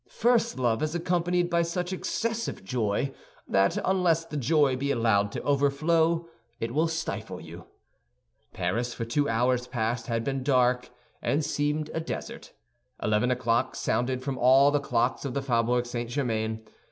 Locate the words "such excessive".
1.61-2.63